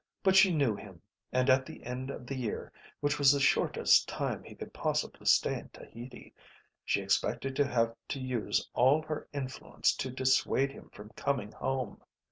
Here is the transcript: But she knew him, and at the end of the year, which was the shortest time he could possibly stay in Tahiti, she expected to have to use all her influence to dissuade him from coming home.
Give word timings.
But 0.23 0.35
she 0.35 0.51
knew 0.51 0.75
him, 0.75 0.99
and 1.31 1.47
at 1.47 1.63
the 1.63 1.83
end 1.85 2.09
of 2.09 2.25
the 2.25 2.33
year, 2.35 2.73
which 3.01 3.19
was 3.19 3.31
the 3.31 3.39
shortest 3.39 4.09
time 4.09 4.43
he 4.43 4.55
could 4.55 4.73
possibly 4.73 5.27
stay 5.27 5.59
in 5.59 5.69
Tahiti, 5.69 6.33
she 6.83 7.01
expected 7.03 7.55
to 7.57 7.67
have 7.67 7.95
to 8.07 8.19
use 8.19 8.67
all 8.73 9.03
her 9.03 9.27
influence 9.31 9.93
to 9.97 10.09
dissuade 10.09 10.71
him 10.71 10.89
from 10.89 11.09
coming 11.11 11.51
home. 11.51 12.01